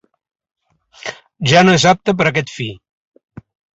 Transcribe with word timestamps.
Ja 1.51 1.61
no 1.67 1.75
és 1.81 1.85
apte 1.91 2.17
per 2.23 2.27
a 2.29 2.33
aquest 2.33 2.55
fi. 2.55 2.69